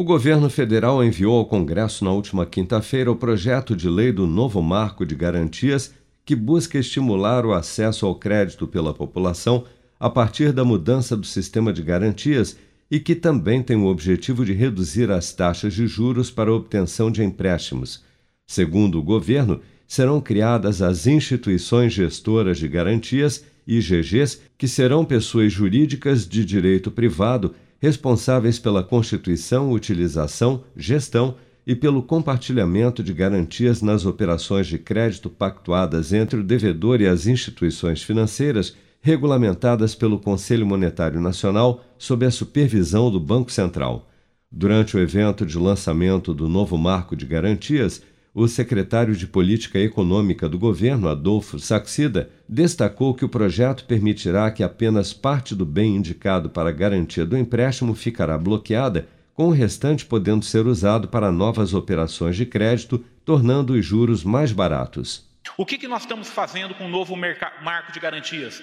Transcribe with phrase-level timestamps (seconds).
[0.00, 4.62] O governo federal enviou ao Congresso na última quinta-feira o projeto de lei do novo
[4.62, 5.92] marco de garantias
[6.24, 9.66] que busca estimular o acesso ao crédito pela população
[9.98, 12.56] a partir da mudança do sistema de garantias
[12.90, 17.10] e que também tem o objetivo de reduzir as taxas de juros para a obtenção
[17.10, 18.02] de empréstimos.
[18.46, 26.26] Segundo o governo, serão criadas as instituições gestoras de garantias, IGGs, que serão pessoas jurídicas
[26.26, 31.34] de direito privado responsáveis pela constituição, utilização, gestão
[31.66, 37.26] e pelo compartilhamento de garantias nas operações de crédito pactuadas entre o devedor e as
[37.26, 44.08] instituições financeiras, regulamentadas pelo Conselho Monetário Nacional sob a supervisão do Banco Central.
[44.52, 48.02] Durante o evento de lançamento do novo marco de garantias,
[48.34, 54.62] o secretário de Política Econômica do governo, Adolfo Saxida, destacou que o projeto permitirá que
[54.62, 60.06] apenas parte do bem indicado para a garantia do empréstimo ficará bloqueada, com o restante
[60.06, 65.28] podendo ser usado para novas operações de crédito, tornando os juros mais baratos.
[65.56, 68.62] O que, que nós estamos fazendo com o novo marco de garantias?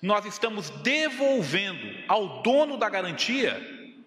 [0.00, 3.60] Nós estamos devolvendo ao dono da garantia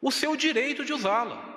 [0.00, 1.51] o seu direito de usá-la.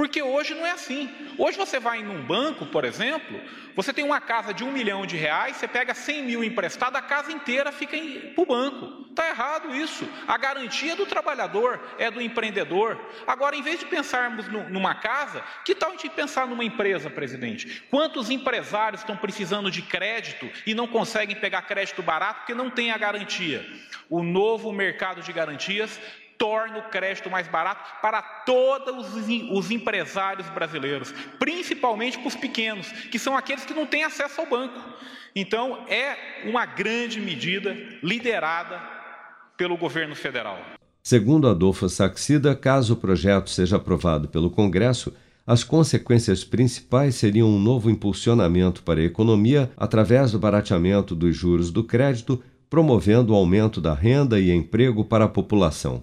[0.00, 1.10] Porque hoje não é assim.
[1.36, 3.38] Hoje você vai em um banco, por exemplo,
[3.76, 7.02] você tem uma casa de um milhão de reais, você pega 100 mil emprestado, a
[7.02, 7.98] casa inteira fica
[8.34, 9.10] para o banco.
[9.10, 10.08] Está errado isso.
[10.26, 12.98] A garantia do trabalhador, é do empreendedor.
[13.26, 17.82] Agora, em vez de pensarmos numa casa, que tal a gente pensar numa empresa, presidente?
[17.90, 22.90] Quantos empresários estão precisando de crédito e não conseguem pegar crédito barato porque não tem
[22.90, 23.70] a garantia?
[24.08, 26.00] O novo mercado de garantias
[26.40, 29.14] torna o crédito mais barato para todos
[29.50, 34.46] os empresários brasileiros, principalmente para os pequenos, que são aqueles que não têm acesso ao
[34.46, 34.80] banco.
[35.36, 38.80] Então, é uma grande medida liderada
[39.54, 40.58] pelo governo federal.
[41.02, 45.14] Segundo Adolfo Saxida, caso o projeto seja aprovado pelo Congresso,
[45.46, 51.70] as consequências principais seriam um novo impulsionamento para a economia através do barateamento dos juros
[51.70, 56.02] do crédito, promovendo o aumento da renda e emprego para a população.